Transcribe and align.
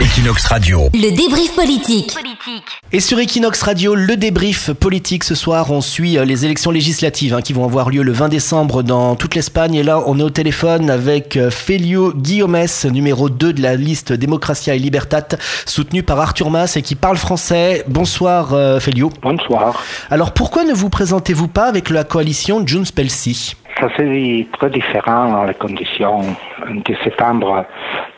Equinox 0.00 0.46
Radio. 0.46 0.88
Le 0.92 1.14
débrief 1.14 1.54
politique. 1.54 2.16
Et 2.90 2.98
sur 2.98 3.18
Equinox 3.18 3.62
Radio, 3.62 3.94
le 3.94 4.16
débrief 4.16 4.72
politique 4.72 5.22
ce 5.22 5.36
soir, 5.36 5.70
on 5.70 5.80
suit 5.80 6.18
euh, 6.18 6.24
les 6.24 6.44
élections 6.44 6.72
législatives 6.72 7.32
hein, 7.32 7.42
qui 7.42 7.52
vont 7.52 7.64
avoir 7.64 7.90
lieu 7.90 8.02
le 8.02 8.10
20 8.10 8.28
décembre 8.28 8.82
dans 8.82 9.14
toute 9.14 9.36
l'Espagne. 9.36 9.74
Et 9.74 9.82
là, 9.84 10.02
on 10.06 10.18
est 10.18 10.22
au 10.22 10.30
téléphone 10.30 10.90
avec 10.90 11.36
euh, 11.36 11.50
Félio 11.50 12.12
Guillaumes, 12.12 12.66
numéro 12.90 13.28
2 13.28 13.52
de 13.52 13.62
la 13.62 13.76
liste 13.76 14.12
Democracia 14.12 14.74
et 14.74 14.78
Libertat, 14.80 15.36
soutenu 15.64 16.02
par 16.02 16.18
Arthur 16.18 16.50
Mas 16.50 16.76
et 16.76 16.82
qui 16.82 16.96
parle 16.96 17.16
français. 17.16 17.84
Bonsoir 17.86 18.52
euh, 18.52 18.80
Félio. 18.80 19.12
Bonsoir. 19.22 19.80
Alors 20.10 20.32
pourquoi 20.32 20.64
ne 20.64 20.72
vous 20.72 20.90
présentez-vous 20.90 21.48
pas 21.48 21.66
avec 21.66 21.90
la 21.90 22.02
coalition 22.02 22.66
Junts 22.66 22.92
Pelsi 22.94 23.54
Ça 23.80 23.88
c'est 23.96 24.46
très 24.52 24.70
différent 24.70 25.32
dans 25.32 25.44
les 25.44 25.54
conditions 25.54 26.20
de 26.70 26.94
septembre 27.02 27.64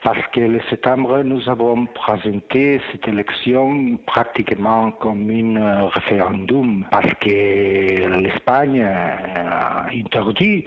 parce 0.05 0.27
que 0.33 0.41
le 0.41 0.61
septembre 0.69 1.23
nous 1.23 1.49
avons 1.49 1.87
présenté 1.87 2.81
cette 2.93 3.09
élection 3.09 3.97
pratiquement 4.07 4.91
comme 4.93 5.31
un 5.31 5.89
référendum 5.89 6.85
parce 6.91 7.13
que 7.21 8.21
l'Espagne 8.21 8.83
a 8.83 9.87
interdit 9.91 10.65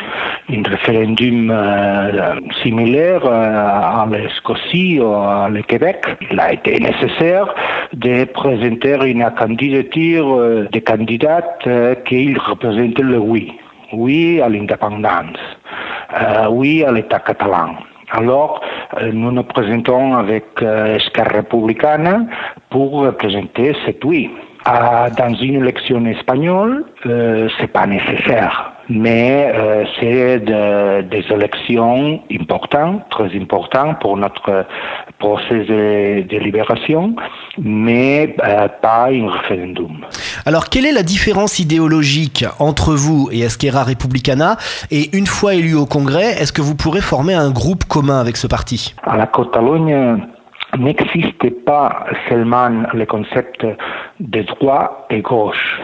un 0.50 0.64
référendum 0.64 1.52
euh, 1.52 2.40
similaire 2.64 3.24
à 3.26 4.08
l'Escotie 4.10 5.00
ou 5.00 5.14
à 5.14 5.50
le 5.50 5.62
Québec. 5.62 6.04
Il 6.32 6.40
a 6.40 6.54
été 6.54 6.80
nécessaire 6.80 7.54
de 7.94 8.26
présenter 8.26 8.98
une 9.06 9.30
candidature 9.38 10.34
euh, 10.34 10.68
de 10.72 10.80
candidats 10.80 11.58
euh, 11.68 11.96
qui 12.06 12.34
représentent 12.34 13.00
le 13.00 13.20
oui. 13.20 13.54
Oui 13.94 14.42
à 14.42 14.50
l'indépendance. 14.50 15.38
Euh, 16.14 16.48
oui 16.50 16.84
à 16.84 16.92
l'État 16.92 17.20
catalan. 17.20 17.76
Alors, 18.12 18.62
euh, 18.98 19.12
nous 19.14 19.32
nous 19.32 19.44
présentons 19.44 20.16
avec 20.16 20.46
euh, 20.62 20.96
Esquerra 20.96 21.38
Republicana 21.38 22.22
pour 22.70 23.12
présenter 23.18 23.76
cet 23.86 24.04
oui. 24.04 24.30
Ah, 24.66 25.10
dans 25.18 25.34
une 25.36 25.62
élection 25.62 26.06
espagnole, 26.06 26.86
euh, 27.06 27.48
c'est 27.58 27.72
pas 27.72 27.88
nécessaire, 27.88 28.69
mais 28.90 29.52
euh, 29.54 29.84
c'est 30.00 30.40
de- 30.40 31.02
des 31.02 31.24
élections 31.32 32.22
importantes, 32.32 33.04
très 33.10 33.30
importantes 33.40 34.00
pour 34.02 34.18
notre 34.18 34.66
processus 35.20 35.68
de, 35.68 36.22
de 36.28 36.38
libération, 36.38 37.16
mais 37.58 38.36
euh, 38.44 38.68
pas 38.82 39.08
un 39.12 39.30
référendum. 39.30 40.06
Alors 40.46 40.70
quelle 40.70 40.86
est 40.86 40.92
la 40.92 41.04
différence 41.04 41.60
idéologique 41.60 42.46
entre 42.60 42.94
vous 42.94 43.30
et 43.32 43.42
Esquerra 43.42 43.84
Republicana 43.84 44.58
Et 44.92 45.16
une 45.16 45.28
fois 45.28 45.54
élu 45.56 45.76
au 45.76 45.86
Congrès, 45.86 46.32
est-ce 46.42 46.52
que 46.54 46.62
vous 46.62 46.76
pourrez 46.76 47.02
former 47.02 47.34
un 47.36 47.52
groupe 47.52 47.84
commun 47.86 48.20
avec 48.20 48.38
ce 48.38 48.48
parti? 48.48 48.96
À 49.04 49.18
la 49.18 49.28
Catalogne 49.28 50.24
n'existe 50.78 51.50
pas 51.66 52.06
seulement 52.30 52.70
le 52.94 53.06
concept 53.06 53.66
de 54.20 54.42
droit 54.44 55.06
et 55.10 55.22
gauche. 55.22 55.80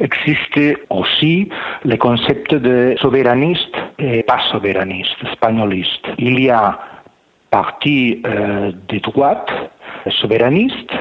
Existe 0.00 0.78
aussi 0.90 1.48
le 1.84 1.96
concept 1.96 2.54
de 2.54 2.94
souverainiste 3.00 3.76
et 3.98 4.22
pas 4.22 4.38
souverainiste, 4.50 5.16
espagnoliste. 5.30 6.06
Il 6.18 6.38
y 6.40 6.50
a 6.50 6.78
parti 7.50 8.22
euh, 8.26 8.72
de 8.88 8.98
droite, 8.98 9.50
souverainiste, 10.08 10.92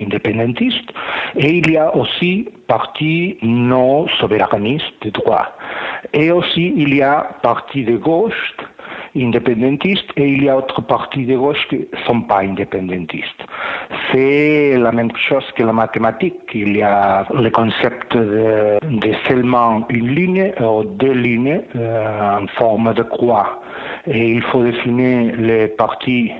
indépendantiste, 0.00 0.90
et 1.36 1.58
il 1.58 1.70
y 1.70 1.76
a 1.76 1.94
aussi 1.94 2.48
parti 2.66 3.36
non 3.42 4.06
souverainiste 4.20 4.94
de 5.02 5.10
droit. 5.10 5.52
Et 6.12 6.30
aussi 6.30 6.72
il 6.76 6.94
y 6.94 7.02
a 7.02 7.36
parti 7.42 7.84
de 7.84 7.96
gauche, 7.96 8.54
indépendantiste, 9.16 10.10
et 10.16 10.28
il 10.28 10.44
y 10.44 10.48
a 10.48 10.56
autre 10.56 10.80
parti 10.82 11.26
de 11.26 11.36
gauche 11.36 11.66
qui 11.68 11.78
ne 11.78 11.98
sont 12.06 12.22
pas 12.22 12.40
indépendantistes. 12.40 13.44
C'est 14.12 14.76
la 14.78 14.92
même 14.92 15.10
chose 15.16 15.44
que 15.56 15.62
la 15.62 15.72
mathématique. 15.72 16.40
Il 16.54 16.76
y 16.76 16.82
a 16.82 17.26
le 17.32 17.50
concept 17.50 18.16
de, 18.16 18.78
seulement 19.28 19.86
une 19.88 20.08
ligne 20.08 20.52
ou 20.60 20.84
deux 20.84 21.12
lignes 21.12 21.62
euh, 21.76 22.38
en 22.38 22.46
forme 22.58 22.92
de 22.94 23.02
croix. 23.02 23.62
Et 24.06 24.32
il 24.32 24.42
faut 24.42 24.62
définir 24.64 25.34
les 25.36 25.68
partis 25.68 26.32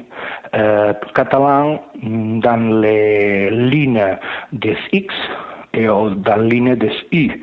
euh, 0.55 0.93
catalans 1.15 1.83
dans 2.03 2.81
les 2.81 3.51
lignes 3.51 4.17
des 4.53 4.77
X 4.93 5.15
et 5.75 5.87
dans 5.87 6.23
la 6.27 6.37
ligne 6.39 6.75
des 6.77 6.93
Y. 7.13 7.41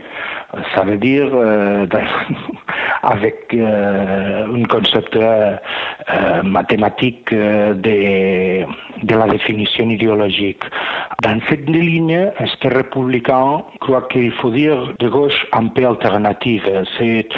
Ça 0.74 0.84
veut 0.84 0.98
dire 0.98 1.30
euh, 1.34 1.86
avec 3.08 3.54
euh, 3.54 4.46
un 4.54 4.64
concept 4.66 5.16
euh, 5.16 5.56
euh, 6.10 6.44
mathématique 6.44 7.34
de, 7.34 8.66
de 9.04 9.16
la 9.16 9.28
définition 9.28 9.90
idéologique. 9.90 10.62
Dans 11.24 11.40
cette 11.48 11.70
ligne, 11.70 12.32
este 12.40 12.64
républicain 12.66 13.64
croit 13.80 14.08
qu'il 14.10 14.34
faut 14.34 14.52
dire 14.52 14.94
de 15.00 15.08
gauche 15.08 15.48
un 15.54 15.68
peu 15.68 15.88
alternative? 15.88 16.70
C'est 16.98 17.30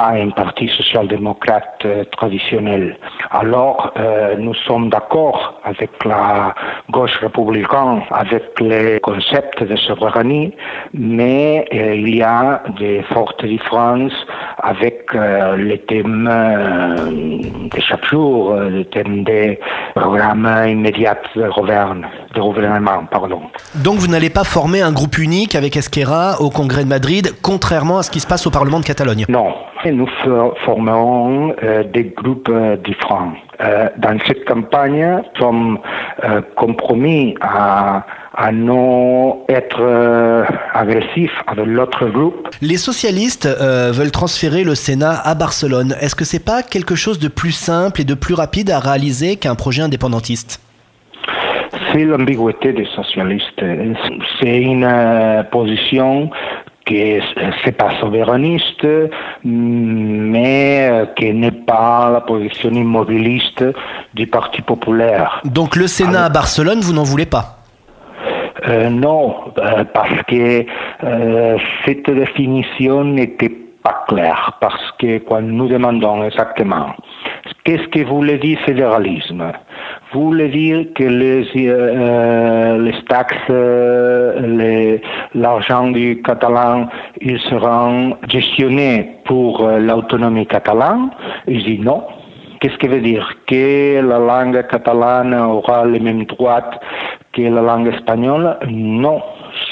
pas 0.00 0.12
un 0.26 0.30
parti 0.30 0.66
social-démocrate 0.68 1.82
euh, 1.84 2.04
traditionnel. 2.16 2.96
Alors, 3.30 3.92
euh, 3.98 4.34
nous 4.38 4.54
sommes 4.66 4.88
d'accord 4.88 5.60
avec 5.62 5.90
la 6.06 6.54
gauche 6.90 7.16
républicaine, 7.20 8.00
avec 8.10 8.44
les 8.60 8.98
concepts 9.00 9.62
de 9.62 9.76
souveraineté, 9.76 10.56
mais 10.94 11.66
euh, 11.74 11.94
il 11.94 12.16
y 12.16 12.22
a 12.22 12.62
des 12.78 13.02
fortes 13.12 13.44
différences 13.44 14.18
avec 14.62 14.96
euh, 15.14 15.56
les 15.56 15.80
thèmes 15.90 16.28
de 17.74 17.80
chaque 17.80 18.06
jour, 18.06 18.54
les 18.54 18.86
thèmes 18.86 19.24
des 19.24 19.60
programmes 19.94 20.50
immédiats 20.66 21.18
de 21.36 21.48
gouvernement, 21.50 22.08
de 22.34 22.40
gouvernement 22.40 23.04
pardon. 23.10 23.42
Donc 23.74 23.96
vous 23.98 24.08
n'allez 24.08 24.30
pas 24.30 24.44
former 24.44 24.80
un 24.80 24.92
groupe 24.92 25.18
unique 25.18 25.54
avec 25.54 25.76
Esquerra 25.76 26.40
au 26.40 26.50
Congrès 26.50 26.84
de 26.84 26.88
Madrid, 26.88 27.26
contrairement 27.42 27.98
à 27.98 28.02
ce 28.02 28.10
qui 28.10 28.20
se 28.20 28.26
passe 28.26 28.46
au 28.46 28.50
Parlement 28.50 28.80
de 28.80 28.84
Catalogne? 28.84 29.24
Non, 29.28 29.54
nous 29.86 30.06
for- 30.22 30.54
formerons 30.64 31.54
euh, 31.62 31.82
des 31.84 32.04
groupes 32.04 32.48
euh, 32.50 32.76
différents. 32.76 33.32
Euh, 33.60 33.88
dans 33.98 34.18
cette 34.26 34.44
campagne, 34.44 35.22
nous 35.34 35.40
sommes 35.40 35.78
euh, 36.24 36.40
compromis 36.56 37.34
à, 37.40 38.04
à 38.34 38.52
ne 38.52 39.50
être 39.50 39.80
euh, 39.80 40.44
agressifs 40.74 41.38
avec 41.46 41.66
l'autre 41.66 42.06
groupe. 42.06 42.48
Les 42.62 42.76
socialistes 42.76 43.46
euh, 43.46 43.90
veulent 43.92 44.10
transférer 44.10 44.64
le 44.64 44.74
Sénat 44.74 45.20
à 45.24 45.34
Barcelone. 45.34 45.94
Est-ce 46.00 46.14
que 46.14 46.24
c'est 46.24 46.44
pas 46.44 46.62
quelque 46.62 46.94
chose 46.94 47.18
de 47.18 47.28
plus 47.28 47.52
simple 47.52 48.00
et 48.00 48.04
de 48.04 48.14
plus 48.14 48.34
rapide 48.34 48.70
à 48.70 48.78
réaliser 48.78 49.36
qu'un 49.36 49.54
projet 49.54 49.82
indépendantiste? 49.82 50.60
C'est 51.92 52.04
l'ambiguïté 52.04 52.72
des 52.72 52.86
socialistes. 52.94 53.60
C'est 54.40 54.58
une 54.60 54.84
euh, 54.84 55.42
position 55.42 56.30
qui 56.90 56.96
est- 56.96 57.22
c'est 57.64 57.76
pas 57.76 57.90
souverainiste, 58.00 58.84
mais 59.44 60.88
euh, 60.90 61.06
qui 61.16 61.32
n'est 61.32 61.52
pas 61.52 62.10
la 62.10 62.20
position 62.20 62.70
immobiliste 62.70 63.64
du 64.14 64.26
Parti 64.26 64.60
populaire. 64.60 65.40
Donc 65.44 65.76
le 65.76 65.86
Sénat 65.86 66.24
à 66.24 66.28
Barcelone, 66.28 66.80
vous 66.80 66.92
n'en 66.92 67.04
voulez 67.04 67.26
pas? 67.26 67.58
Euh, 68.68 68.90
non, 68.90 69.36
euh, 69.58 69.84
parce 69.94 70.20
que 70.26 70.66
euh, 71.04 71.56
cette 71.84 72.10
définition 72.10 73.04
n'était 73.04 73.52
pas 73.84 74.04
claire, 74.08 74.58
parce 74.60 74.90
que 74.98 75.18
quand 75.18 75.40
nous 75.40 75.68
demandons 75.68 76.24
exactement 76.24 76.88
qu'est-ce 77.64 77.88
que 77.88 78.04
voulait 78.04 78.38
dire 78.38 78.58
fédéralisme, 78.60 79.52
voulait 80.12 80.48
dire 80.48 80.86
que 80.94 81.04
les, 81.04 81.46
euh, 81.56 82.78
les 82.78 83.04
taxes, 83.08 83.36
euh, 83.50 84.98
l'argent 85.34 85.90
du 85.90 86.22
catalan, 86.22 86.88
ils 87.20 87.40
seront 87.40 88.16
gestionnés 88.28 89.18
pour 89.24 89.64
euh, 89.64 89.78
l'autonomie 89.78 90.46
catalane, 90.46 91.10
ils 91.46 91.64
disent 91.64 91.84
non. 91.84 92.04
Qu'est-ce 92.60 92.76
que 92.76 92.88
veut 92.88 93.00
dire? 93.00 93.26
Que 93.46 94.02
la 94.02 94.18
langue 94.18 94.66
catalane 94.66 95.32
aura 95.32 95.86
les 95.86 95.98
mêmes 95.98 96.24
droits 96.24 96.70
que 97.32 97.40
la 97.40 97.62
langue 97.62 97.88
espagnole? 97.88 98.58
Non, 98.68 99.22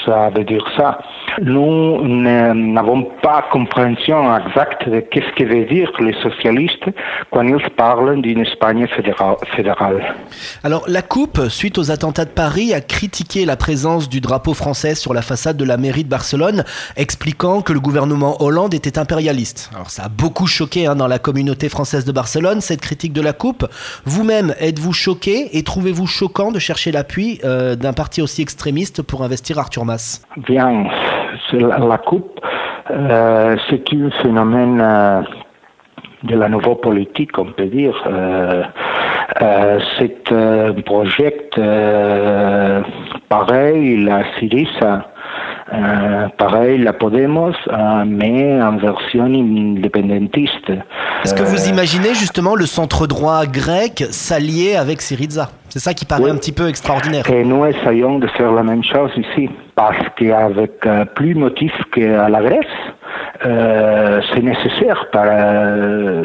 ça 0.05 0.31
veut 0.35 0.43
dire 0.43 0.65
ça. 0.75 0.97
Nous 1.41 2.01
n'avons 2.05 3.03
pas 3.21 3.45
compréhension 3.51 4.35
exacte 4.37 4.87
de 4.89 4.99
qu'est-ce 4.99 5.33
que 5.35 5.43
veut 5.43 5.65
dire 5.65 5.91
les 5.99 6.13
socialistes 6.21 6.85
quand 7.31 7.43
ils 7.43 7.69
parlent 7.77 8.21
d'une 8.21 8.41
Espagne 8.41 8.85
fédéra- 8.87 9.37
fédérale. 9.55 10.15
Alors 10.63 10.83
la 10.87 11.01
Coupe, 11.01 11.47
suite 11.49 11.77
aux 11.77 11.91
attentats 11.91 12.25
de 12.25 12.29
Paris, 12.31 12.73
a 12.73 12.81
critiqué 12.81 13.45
la 13.45 13.55
présence 13.55 14.09
du 14.09 14.21
drapeau 14.21 14.53
français 14.53 14.95
sur 14.95 15.13
la 15.13 15.21
façade 15.21 15.57
de 15.57 15.65
la 15.65 15.77
mairie 15.77 16.03
de 16.03 16.09
Barcelone, 16.09 16.63
expliquant 16.97 17.61
que 17.61 17.73
le 17.73 17.79
gouvernement 17.79 18.41
Hollande 18.41 18.73
était 18.73 18.97
impérialiste. 18.99 19.69
Alors 19.73 19.89
ça 19.89 20.03
a 20.05 20.09
beaucoup 20.09 20.47
choqué 20.47 20.87
hein, 20.87 20.95
dans 20.95 21.07
la 21.07 21.19
communauté 21.19 21.69
française 21.69 22.05
de 22.05 22.11
Barcelone, 22.11 22.61
cette 22.61 22.81
critique 22.81 23.13
de 23.13 23.21
la 23.21 23.33
Coupe. 23.33 23.65
Vous-même, 24.05 24.53
êtes-vous 24.59 24.93
choqué 24.93 25.57
et 25.57 25.63
trouvez-vous 25.63 26.07
choquant 26.07 26.51
de 26.51 26.59
chercher 26.59 26.91
l'appui 26.91 27.39
euh, 27.43 27.75
d'un 27.75 27.93
parti 27.93 28.21
aussi 28.21 28.41
extrémiste 28.41 29.01
pour 29.01 29.23
investir 29.23 29.57
Arthur 29.59 29.85
Mas? 29.85 30.21
Bien, 30.37 30.85
la, 31.53 31.77
la 31.79 31.97
coupe, 31.97 32.39
euh, 32.91 33.55
c'est 33.69 33.83
un 33.93 34.09
phénomène 34.21 34.79
euh, 34.81 35.21
de 36.23 36.35
la 36.35 36.49
nouvelle 36.49 36.77
politique, 36.77 37.37
on 37.37 37.45
peut 37.45 37.65
dire. 37.65 37.95
Euh, 38.07 38.63
c'est 39.97 40.31
un 40.31 40.73
projet 40.81 41.49
pareil, 43.29 44.03
la 44.03 44.23
Syriza 44.39 45.05
pareil, 46.39 46.79
la 46.79 46.93
Podemos, 46.93 47.53
mais 48.07 48.59
en 48.59 48.77
version 48.77 49.25
indépendantiste. 49.25 50.71
Est-ce 51.23 51.35
que 51.35 51.43
vous 51.43 51.69
imaginez 51.69 52.15
justement 52.15 52.55
le 52.55 52.65
centre 52.65 53.05
droit 53.05 53.45
grec 53.45 54.03
s'allier 54.09 54.75
avec 54.75 55.01
Syriza? 55.01 55.49
C'est 55.69 55.79
ça 55.79 55.93
qui 55.93 56.05
paraît 56.05 56.29
un 56.29 56.35
petit 56.35 56.51
peu 56.51 56.67
extraordinaire. 56.67 57.29
Et 57.29 57.43
nous 57.43 57.65
essayons 57.65 58.19
de 58.19 58.27
faire 58.27 58.51
la 58.51 58.63
même 58.63 58.83
chose 58.83 59.11
ici, 59.15 59.49
parce 59.75 59.97
qu'avec 60.15 60.79
plus 61.15 61.35
motif 61.35 61.71
qu'à 61.93 62.29
la 62.29 62.41
Grèce, 62.41 62.65
euh, 63.45 64.21
c'est 64.33 64.41
nécessaire 64.41 65.07
par, 65.11 65.25
euh, 65.25 66.23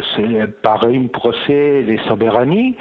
par 0.62 0.84
un 0.84 1.06
procès 1.06 1.82
de 1.82 1.96
souveraineté 2.08 2.76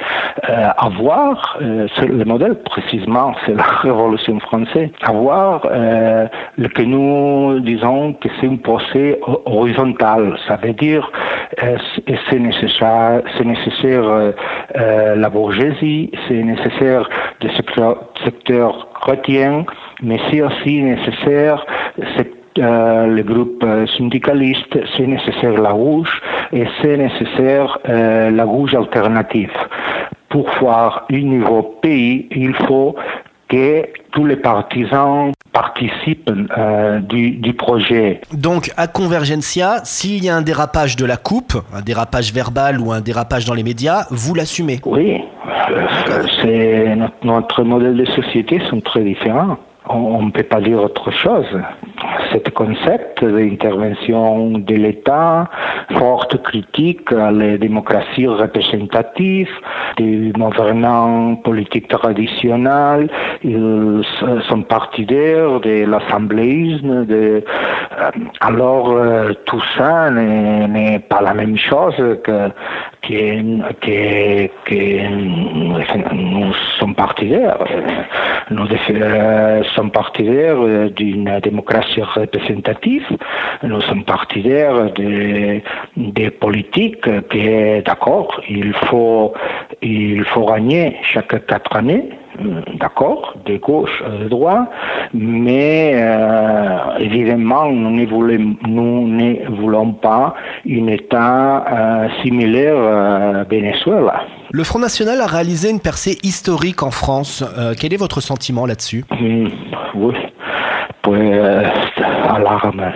euh, 0.48 0.68
avoir, 0.76 1.56
euh, 1.62 1.86
c'est 1.96 2.08
le 2.08 2.24
modèle 2.24 2.56
précisément, 2.56 3.34
c'est 3.46 3.54
la 3.54 3.62
Révolution 3.62 4.40
française, 4.40 4.90
avoir 5.02 5.62
euh, 5.66 6.26
le 6.58 6.68
que 6.68 6.82
nous 6.82 7.60
disons 7.60 8.14
que 8.14 8.28
c'est 8.40 8.48
un 8.48 8.56
procès 8.56 9.20
horizontal. 9.46 10.36
Ça 10.48 10.56
veut 10.56 10.72
dire 10.72 11.10
c'est 11.56 12.38
nécessaire, 12.38 13.22
c'est 13.36 13.44
nécessaire 13.44 14.32
la 14.74 15.30
bourgeoisie, 15.30 16.10
c'est 16.26 16.42
nécessaire 16.42 17.08
le 17.42 17.50
secteur, 17.50 18.08
secteur 18.24 18.88
chrétien, 19.00 19.64
mais 20.02 20.18
c'est 20.30 20.42
aussi 20.42 20.82
nécessaire 20.82 21.64
euh, 22.58 23.06
le 23.06 23.22
groupe 23.24 23.64
euh, 23.64 23.84
syndicaliste, 23.98 24.78
c'est 24.96 25.06
nécessaire 25.06 25.54
la 25.60 25.72
gauche 25.72 26.22
et 26.52 26.64
c'est 26.80 26.96
nécessaire 26.96 27.78
euh, 27.88 28.30
la 28.30 28.44
gauche 28.44 28.74
alternative. 28.74 29.50
Pour 30.28 30.48
voir 30.60 31.04
un 31.10 31.20
nouveau 31.20 31.62
pays, 31.82 32.28
il 32.30 32.54
faut 32.54 32.94
que 33.48 33.86
tous 34.12 34.26
les 34.26 34.36
partisans 34.36 35.32
participent 35.52 36.30
du, 37.02 37.30
du, 37.32 37.52
projet. 37.52 38.20
Donc 38.32 38.72
à 38.76 38.86
Convergencia, 38.86 39.80
s'il 39.84 40.24
y 40.24 40.28
a 40.28 40.36
un 40.36 40.42
dérapage 40.42 40.96
de 40.96 41.06
la 41.06 41.16
coupe, 41.16 41.54
un 41.72 41.80
dérapage 41.80 42.32
verbal 42.32 42.80
ou 42.80 42.92
un 42.92 43.00
dérapage 43.00 43.44
dans 43.44 43.54
les 43.54 43.62
médias, 43.62 44.06
vous 44.10 44.34
l'assumez 44.34 44.80
Oui, 44.84 45.22
c'est 46.40 46.96
notre, 46.96 47.14
notre 47.24 47.62
modèle 47.62 47.96
de 47.96 48.04
société 48.06 48.60
sont 48.68 48.80
très 48.80 49.02
différents 49.02 49.58
on 49.88 50.22
ne 50.22 50.30
peut 50.30 50.44
pas 50.44 50.60
dire 50.60 50.82
autre 50.82 51.10
chose. 51.10 51.46
Ce 52.34 52.50
concept 52.50 53.24
d'intervention 53.24 54.58
de 54.58 54.74
l'État, 54.74 55.48
forte 55.96 56.42
critique 56.42 57.12
à 57.12 57.30
la 57.30 57.56
démocratie 57.58 58.26
représentative, 58.26 59.48
des 59.96 60.32
gouvernants 60.34 61.36
politiques 61.36 61.86
traditionnels, 61.86 63.08
ils 63.44 64.02
sont 64.48 64.62
partidaires 64.62 65.60
de 65.60 65.84
l'assembléisme. 65.84 67.06
Euh, 67.08 67.40
alors, 68.40 68.90
euh, 68.90 69.32
tout 69.46 69.62
ça 69.78 70.10
n'est 70.10 70.98
pas 70.98 71.20
la 71.22 71.34
même 71.34 71.56
chose 71.56 71.94
que, 72.24 72.50
que, 73.06 73.70
que, 73.80 74.46
que 74.64 76.14
nous 76.14 76.52
sommes 76.78 76.94
partidaires. 76.94 77.58
Nous 78.50 78.66
euh, 78.90 79.62
sommes 79.74 79.90
d'une 80.96 81.40
démocratie 81.42 82.02
représentative, 82.02 83.06
nous 83.62 83.80
sommes 83.82 84.04
partidaires 84.04 84.92
des, 84.92 85.62
des 85.96 86.30
politiques 86.30 87.28
qui, 87.28 87.82
d'accord, 87.84 88.40
il 88.48 88.72
faut, 88.74 89.32
il 89.82 90.24
faut 90.24 90.46
gagner 90.46 90.96
chaque 91.02 91.46
quatre 91.46 91.76
années, 91.76 92.10
euh, 92.10 92.23
d'accord, 92.78 93.34
de 93.46 93.56
gauche 93.56 94.02
à 94.04 94.24
de 94.24 94.28
droite, 94.28 94.68
mais 95.12 95.92
euh, 95.94 96.98
évidemment, 96.98 97.70
nous 97.70 97.90
ne, 97.90 98.06
voulons, 98.06 98.56
nous 98.66 99.08
ne 99.08 99.48
voulons 99.60 99.92
pas 99.92 100.34
un 100.68 100.86
État 100.88 101.64
euh, 101.64 102.08
similaire 102.22 102.76
à 102.76 103.44
Venezuela. 103.44 104.22
Le 104.50 104.64
Front 104.64 104.78
National 104.78 105.20
a 105.20 105.26
réalisé 105.26 105.70
une 105.70 105.80
percée 105.80 106.18
historique 106.22 106.82
en 106.82 106.90
France. 106.90 107.44
quel 107.80 107.92
est 107.92 107.96
votre 107.98 108.20
sentiment 108.20 108.66
là-dessus? 108.66 109.04
Hmm, 109.10 109.48
Oui, 109.94 110.14
pues, 111.02 111.40
alarme. 112.28 112.92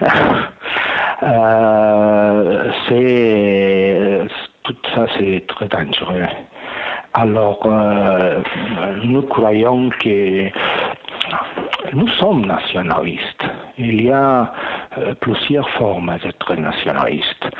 c'est 2.88 4.26
tout 4.64 4.76
ça, 4.94 5.06
c'est 5.18 5.44
très 5.46 5.68
dangereux. 5.68 6.22
Alors, 7.14 7.60
euh, 7.66 8.40
nous 9.04 9.20
croyons 9.22 9.90
que 9.90 10.48
nous 11.92 12.08
sommes 12.08 12.46
nationalistes. 12.46 13.44
Il 13.76 14.02
y 14.04 14.10
a 14.10 14.50
euh, 14.96 15.14
plusieurs 15.20 15.68
formes 15.70 16.16
d'être 16.22 16.54
nationaliste. 16.54 17.50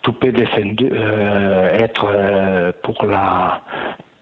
Tout 0.00 0.14
peut 0.14 0.32
défendre, 0.32 0.82
euh, 0.90 1.78
être 1.78 2.72
pour 2.82 3.04
la 3.04 3.60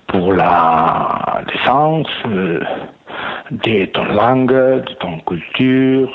pour 0.09 0.33
la 0.33 1.41
défense 1.47 2.09
de 3.53 3.85
ton 3.87 4.05
langue, 4.07 4.53
de 4.53 4.93
ton 4.99 5.21
culture, 5.21 6.11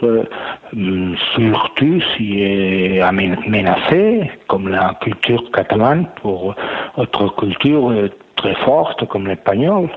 surtout 1.34 2.02
si 2.18 2.42
est 2.42 3.12
menacée, 3.48 4.30
comme 4.48 4.68
la 4.68 4.96
culture 5.00 5.50
catalane 5.52 6.08
pour 6.22 6.56
autre 6.98 7.36
culture 7.38 8.10
très 8.36 8.56
forte 8.56 9.06
comme 9.08 9.28
l'espagnol, 9.28 9.90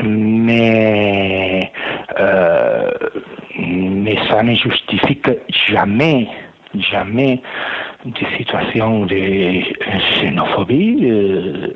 mais, 0.00 1.72
euh, 2.18 2.90
mais 3.58 4.16
ça 4.28 4.42
ne 4.42 4.54
justifie 4.54 5.20
jamais, 5.70 6.28
jamais 6.74 7.42
des 8.04 8.36
situations 8.36 9.06
de 9.06 9.62
xénophobie, 10.20 10.98
euh, 11.02 11.74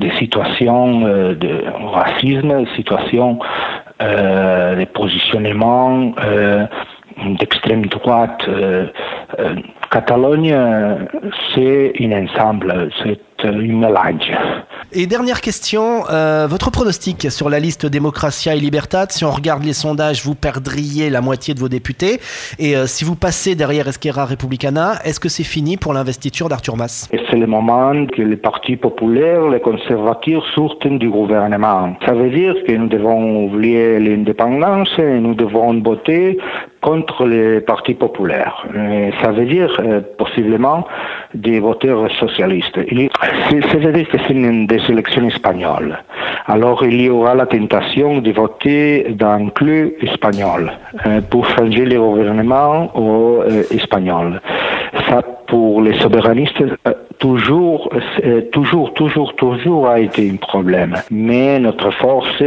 des 0.00 0.10
situations 0.12 1.06
euh, 1.06 1.34
de 1.34 1.64
racisme, 1.92 2.64
des 2.64 2.70
situations 2.76 3.38
euh, 4.02 4.76
de 4.76 4.84
positionnement 4.86 6.12
euh, 6.24 6.66
d'extrême 7.38 7.86
droite. 7.86 8.48
Catalogne, 9.90 10.56
c'est 11.54 11.92
un 12.00 12.24
ensemble, 12.24 12.90
c'est 13.02 13.44
une 13.44 13.78
mélange. 13.78 14.32
Et 14.96 15.06
dernière 15.06 15.40
question, 15.40 16.04
euh, 16.08 16.46
votre 16.48 16.70
pronostic 16.70 17.28
sur 17.28 17.50
la 17.50 17.58
liste 17.58 17.84
Démocratia 17.84 18.54
et 18.54 18.60
Libertat, 18.60 19.06
si 19.10 19.24
on 19.24 19.32
regarde 19.32 19.64
les 19.64 19.72
sondages, 19.72 20.24
vous 20.24 20.36
perdriez 20.36 21.10
la 21.10 21.20
moitié 21.20 21.52
de 21.52 21.58
vos 21.58 21.68
députés. 21.68 22.20
Et 22.60 22.76
euh, 22.76 22.86
si 22.86 23.04
vous 23.04 23.16
passez 23.16 23.56
derrière 23.56 23.88
Esquerra 23.88 24.24
Republicana, 24.24 25.00
est-ce 25.04 25.18
que 25.18 25.28
c'est 25.28 25.42
fini 25.42 25.76
pour 25.76 25.94
l'investiture 25.94 26.48
d'Arthur 26.48 26.76
Mas? 26.76 27.08
C'est 27.10 27.36
le 27.36 27.48
moment 27.48 28.06
que 28.06 28.22
les 28.22 28.36
partis 28.36 28.76
populaires, 28.76 29.48
les 29.48 29.58
conservateurs 29.58 30.46
sortent 30.54 30.86
du 30.86 31.10
gouvernement. 31.10 31.96
Ça 32.06 32.12
veut 32.12 32.30
dire 32.30 32.54
que 32.64 32.70
nous 32.70 32.86
devons 32.86 33.46
oublier 33.46 33.98
l'indépendance 33.98 34.90
et 34.98 35.18
nous 35.18 35.34
devons 35.34 35.76
voter 35.82 36.38
contre 36.84 37.24
les 37.24 37.62
partis 37.62 37.94
populaires. 37.94 38.56
ça 39.22 39.30
veut 39.32 39.48
dire 39.56 39.72
euh, 39.78 40.00
possiblement 40.18 40.86
des 41.46 41.58
voteurs 41.58 42.10
socialistes. 42.22 42.78
C'est-à-dire 43.72 44.08
que 44.12 44.18
c'est 44.24 44.66
des 44.72 44.82
élections 44.92 45.26
espagnoles. 45.34 45.92
Alors 46.46 46.84
il 46.84 47.00
y 47.00 47.08
aura 47.08 47.34
la 47.34 47.46
tentation 47.46 48.08
de 48.26 48.30
voter 48.32 49.14
dans 49.24 49.48
club 49.48 49.92
espagnol 50.02 50.62
euh, 51.06 51.22
pour 51.30 51.46
changer 51.54 51.86
le 51.86 51.98
gouvernement 51.98 52.94
au 52.94 53.40
euh, 53.40 53.62
espagnol. 53.78 54.42
Ça, 55.08 55.22
pour 55.46 55.80
les 55.80 55.94
souverainistes, 56.02 56.62
toujours, 57.24 57.88
toujours, 58.52 58.92
toujours, 58.92 59.34
toujours 59.36 59.88
a 59.88 59.98
été 59.98 60.30
un 60.30 60.36
problème. 60.36 60.94
Mais 61.10 61.58
notre 61.58 61.90
force 61.92 62.38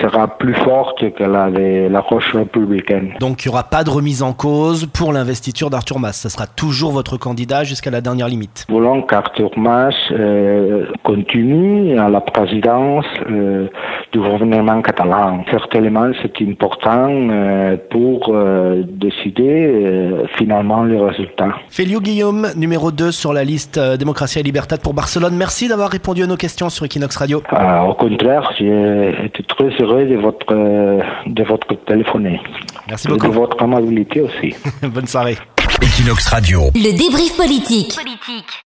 sera 0.00 0.26
plus 0.36 0.54
forte 0.54 1.14
que 1.14 1.22
la 1.22 1.48
la 1.48 2.00
roche 2.00 2.32
républicaine. 2.34 3.14
Donc 3.20 3.44
il 3.44 3.48
n'y 3.48 3.54
aura 3.54 3.64
pas 3.64 3.84
de 3.84 3.90
remise 3.90 4.22
en 4.22 4.32
cause 4.32 4.86
pour 4.86 5.12
l'investiture 5.12 5.70
d'Arthur 5.70 5.98
Mas. 6.00 6.20
Ce 6.20 6.28
sera 6.28 6.46
toujours 6.46 6.92
votre 6.92 7.16
candidat 7.16 7.62
jusqu'à 7.62 7.90
la 7.90 8.00
dernière 8.00 8.28
limite. 8.28 8.66
Nous 8.68 8.76
voulons 8.76 9.02
qu'Arthur 9.02 9.50
Mas 9.56 9.94
euh, 10.10 10.86
continue 11.04 11.98
à 11.98 12.08
la 12.08 12.20
présidence 12.20 13.06
euh, 13.30 13.68
du 14.12 14.18
gouvernement 14.18 14.82
catalan. 14.82 15.44
Certainement, 15.50 16.10
c'est 16.20 16.44
important 16.44 17.08
euh, 17.10 17.76
pour 17.90 18.34
décider 18.84 20.10
finalement 20.36 20.84
les 20.84 20.98
résultats. 20.98 21.54
Félio 21.68 22.00
Guillaume, 22.00 22.48
numéro 22.56 22.90
2 22.90 23.12
sur 23.12 23.32
la 23.32 23.44
liste 23.44 23.78
Démocratie 24.00 24.40
et 24.40 24.42
Liberté 24.42 24.76
pour 24.82 24.94
Barcelone. 24.94 25.36
Merci 25.36 25.68
d'avoir 25.68 25.90
répondu 25.90 26.22
à 26.22 26.26
nos 26.26 26.36
questions 26.36 26.70
sur 26.70 26.86
Equinox 26.86 27.14
Radio. 27.16 27.42
Ah, 27.50 27.84
au 27.84 27.94
contraire, 27.94 28.50
j'ai 28.58 29.26
été 29.26 29.42
très 29.42 29.68
heureux 29.80 30.06
de 30.06 30.16
votre, 30.16 30.52
de 31.26 31.42
votre 31.44 31.68
téléphoner. 31.84 32.40
Merci 32.88 33.08
beaucoup. 33.08 33.26
Et 33.26 33.28
de 33.28 33.34
votre 33.34 33.62
amabilité 33.62 34.22
aussi. 34.22 34.54
Bonne 34.82 35.06
soirée. 35.06 35.36
Equinox 35.82 36.26
Radio. 36.28 36.62
Le 36.74 36.96
débrief 36.96 37.36
politique. 37.36 37.94
politique. 37.94 38.46